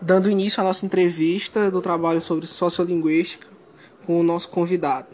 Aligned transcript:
dando 0.00 0.30
início 0.30 0.60
à 0.60 0.64
nossa 0.64 0.84
entrevista 0.84 1.70
do 1.70 1.80
trabalho 1.80 2.20
sobre 2.20 2.46
sociolinguística 2.46 3.46
com 4.06 4.20
o 4.20 4.22
nosso 4.22 4.48
convidado. 4.48 5.08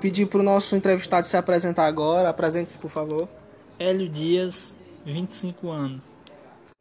Pedir 0.00 0.26
para 0.26 0.40
o 0.40 0.42
nosso 0.42 0.74
entrevistado 0.74 1.26
se 1.26 1.36
apresentar 1.36 1.86
agora. 1.86 2.28
Apresente-se, 2.28 2.78
por 2.78 2.90
favor. 2.90 3.28
Hélio 3.78 4.08
Dias, 4.08 4.74
25 5.04 5.70
anos. 5.70 6.16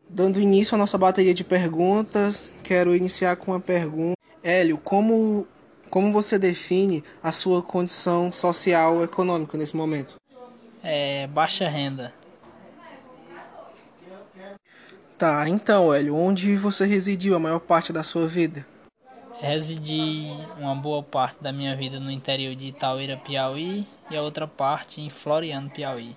Dando 0.10 0.40
início 0.40 0.76
à 0.76 0.78
nossa 0.78 0.98
bateria 0.98 1.34
de 1.34 1.44
perguntas, 1.44 2.52
quero 2.64 2.96
iniciar 2.96 3.36
com 3.38 3.52
uma 3.52 3.60
pergunta. 3.60 4.18
Hélio, 4.44 4.78
como, 4.78 5.48
como 5.90 6.12
você 6.12 6.38
define 6.38 7.04
a 7.24 7.32
sua 7.32 7.62
condição 7.62 8.32
social 8.32 9.04
econômica 9.04 9.58
nesse 9.58 9.76
momento? 9.76 10.16
É, 10.84 11.28
baixa 11.28 11.68
renda. 11.70 12.14
Tá, 15.22 15.48
então, 15.48 15.94
Hélio, 15.94 16.16
onde 16.16 16.56
você 16.56 16.84
residiu 16.84 17.36
a 17.36 17.40
maior 17.40 17.60
parte 17.60 17.94
da 17.94 18.02
sua 18.02 18.26
vida? 18.26 18.66
Residi 19.40 20.32
uma 20.58 20.74
boa 20.74 21.04
parte 21.04 21.38
da 21.44 21.54
minha 21.54 21.76
vida 21.76 22.00
no 22.00 22.10
interior 22.10 22.56
de 22.56 22.70
Itauíra, 22.70 23.16
Piauí, 23.18 23.86
e 24.10 24.18
a 24.18 24.22
outra 24.24 24.48
parte 24.48 25.00
em 25.00 25.12
Floriano, 25.12 25.70
Piauí. 25.70 26.16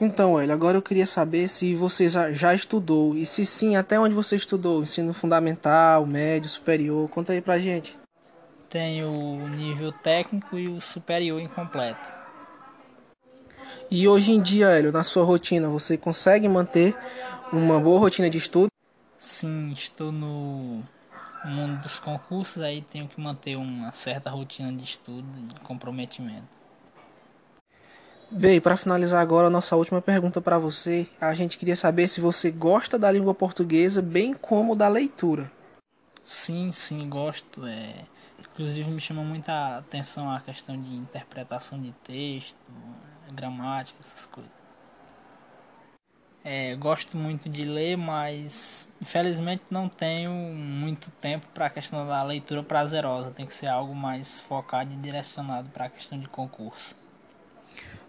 Então, 0.00 0.40
Hélio, 0.40 0.52
agora 0.52 0.76
eu 0.76 0.82
queria 0.82 1.06
saber 1.06 1.46
se 1.46 1.72
você 1.72 2.08
já, 2.08 2.32
já 2.32 2.52
estudou, 2.52 3.14
e 3.14 3.24
se 3.24 3.46
sim, 3.46 3.76
até 3.76 4.00
onde 4.00 4.12
você 4.16 4.34
estudou? 4.34 4.82
Ensino 4.82 5.14
fundamental, 5.14 6.04
médio, 6.04 6.50
superior? 6.50 7.08
Conta 7.10 7.32
aí 7.32 7.40
pra 7.40 7.60
gente. 7.60 7.96
Tenho 8.68 9.08
o 9.08 9.48
nível 9.48 9.92
técnico 9.92 10.58
e 10.58 10.66
o 10.66 10.80
superior 10.80 11.40
incompleto. 11.40 12.17
E 13.90 14.06
hoje 14.06 14.32
em 14.32 14.42
dia, 14.42 14.68
Hélio, 14.68 14.92
na 14.92 15.02
sua 15.02 15.24
rotina, 15.24 15.66
você 15.66 15.96
consegue 15.96 16.46
manter 16.46 16.94
uma 17.50 17.80
boa 17.80 17.98
rotina 17.98 18.28
de 18.28 18.36
estudo? 18.36 18.68
Sim, 19.18 19.72
estou 19.72 20.12
no 20.12 20.82
mundo 21.42 21.80
dos 21.80 21.98
concursos, 21.98 22.62
aí 22.62 22.82
tenho 22.82 23.08
que 23.08 23.18
manter 23.18 23.56
uma 23.56 23.90
certa 23.90 24.28
rotina 24.28 24.70
de 24.70 24.84
estudo 24.84 25.26
e 25.38 25.60
comprometimento. 25.60 26.46
Bem, 28.30 28.60
para 28.60 28.76
finalizar 28.76 29.22
agora 29.22 29.46
a 29.46 29.50
nossa 29.50 29.74
última 29.74 30.02
pergunta 30.02 30.38
para 30.38 30.58
você, 30.58 31.06
a 31.18 31.32
gente 31.32 31.56
queria 31.56 31.74
saber 31.74 32.08
se 32.08 32.20
você 32.20 32.50
gosta 32.50 32.98
da 32.98 33.10
língua 33.10 33.32
portuguesa, 33.32 34.02
bem 34.02 34.34
como 34.34 34.76
da 34.76 34.86
leitura. 34.86 35.50
Sim, 36.22 36.70
sim, 36.72 37.08
gosto. 37.08 37.66
É... 37.66 38.04
Inclusive 38.38 38.90
me 38.90 39.00
chama 39.00 39.22
muita 39.22 39.78
atenção 39.78 40.30
a 40.30 40.40
questão 40.40 40.78
de 40.78 40.94
interpretação 40.94 41.80
de 41.80 41.92
texto, 42.04 42.56
gramática, 43.32 43.98
essas 44.00 44.26
coisas. 44.26 44.58
É, 46.44 46.74
gosto 46.76 47.16
muito 47.16 47.48
de 47.48 47.62
ler, 47.62 47.96
mas 47.96 48.88
infelizmente 49.02 49.62
não 49.70 49.88
tenho 49.88 50.32
muito 50.32 51.10
tempo 51.20 51.46
para 51.52 51.66
a 51.66 51.70
questão 51.70 52.06
da 52.06 52.22
leitura 52.22 52.62
prazerosa. 52.62 53.30
Tem 53.30 53.44
que 53.44 53.52
ser 53.52 53.66
algo 53.66 53.94
mais 53.94 54.40
focado 54.40 54.92
e 54.92 54.96
direcionado 54.96 55.68
para 55.70 55.86
a 55.86 55.90
questão 55.90 56.18
de 56.18 56.28
concurso. 56.28 56.94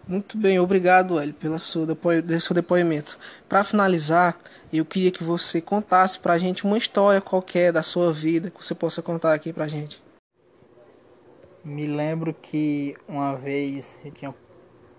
Muito 0.08 0.38
bem, 0.38 0.58
obrigado, 0.58 1.20
Hélio, 1.20 1.34
pelo 1.34 1.58
seu, 1.58 1.86
depo 1.86 2.08
seu 2.40 2.54
depoimento. 2.54 3.18
Para 3.48 3.62
finalizar, 3.62 4.36
eu 4.72 4.84
queria 4.84 5.10
que 5.10 5.22
você 5.22 5.60
contasse 5.60 6.18
para 6.18 6.32
a 6.32 6.38
gente 6.38 6.64
uma 6.64 6.78
história 6.78 7.20
qualquer 7.20 7.72
da 7.72 7.82
sua 7.82 8.12
vida 8.12 8.50
que 8.50 8.64
você 8.64 8.74
possa 8.74 9.02
contar 9.02 9.34
aqui 9.34 9.52
para 9.52 9.64
a 9.64 9.68
gente. 9.68 10.02
Me 11.62 11.84
lembro 11.84 12.32
que 12.32 12.96
uma 13.06 13.36
vez 13.36 14.00
eu 14.04 14.10
tinha 14.10 14.34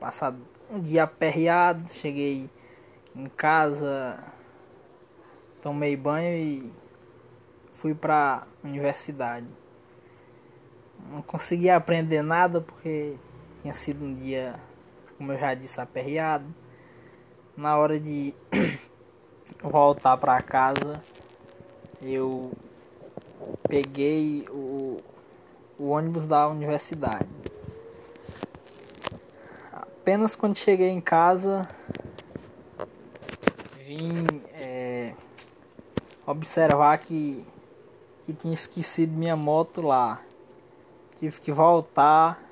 passado 0.02 0.40
um 0.68 0.80
dia 0.80 1.04
aperreado, 1.04 1.88
cheguei 1.94 2.50
em 3.16 3.26
casa, 3.26 4.18
tomei 5.62 5.96
banho 5.96 6.36
e 6.36 6.74
fui 7.74 7.94
para 7.94 8.48
universidade. 8.64 9.48
Não 11.12 11.22
consegui 11.22 11.70
aprender 11.70 12.24
nada 12.24 12.60
porque 12.60 13.16
tinha 13.62 13.74
sido 13.74 14.04
um 14.04 14.14
dia 14.14 14.60
como 15.22 15.34
eu 15.34 15.38
já 15.38 15.54
disse, 15.54 15.80
aperreado. 15.80 16.52
Na 17.56 17.78
hora 17.78 18.00
de 18.00 18.34
voltar 19.62 20.18
para 20.18 20.42
casa, 20.42 21.00
eu 22.02 22.52
peguei 23.70 24.48
o, 24.50 25.00
o 25.78 25.90
ônibus 25.90 26.26
da 26.26 26.48
universidade. 26.48 27.41
Apenas 30.02 30.36
quando 30.36 30.58
cheguei 30.58 30.90
em 30.90 31.00
casa, 31.00 31.70
vim 33.78 34.26
é, 34.52 35.14
observar 36.26 36.98
que, 36.98 37.46
que 38.26 38.34
tinha 38.34 38.54
esquecido 38.54 39.16
minha 39.16 39.36
moto 39.36 39.82
lá. 39.82 40.20
Tive 41.20 41.40
que 41.40 41.52
voltar 41.52 42.44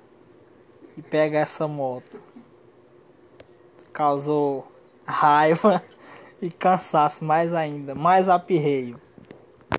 e 0.95 1.01
pegar 1.01 1.39
essa 1.39 1.67
moto 1.67 2.21
causou 3.91 4.71
raiva 5.03 5.83
e 6.39 6.51
cansaço 6.51 7.25
mais 7.25 7.51
ainda, 7.51 7.95
mais 7.95 8.29
apirreio. 8.29 8.95